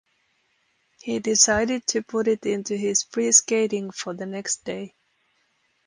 He 1.01 1.19
decided 1.19 1.85
to 1.89 2.01
put 2.01 2.27
it 2.27 2.47
into 2.47 2.75
his 2.75 3.03
free 3.03 3.31
skating 3.31 3.91
for 3.91 4.15
the 4.15 4.25
next 4.25 4.63
day. 4.65 4.95